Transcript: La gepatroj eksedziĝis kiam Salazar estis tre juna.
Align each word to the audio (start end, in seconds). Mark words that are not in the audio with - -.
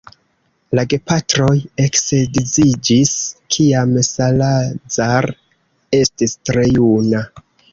La 0.77 0.83
gepatroj 0.93 1.57
eksedziĝis 1.83 3.13
kiam 3.57 3.93
Salazar 4.09 5.29
estis 6.03 6.35
tre 6.51 6.67
juna. 6.73 7.23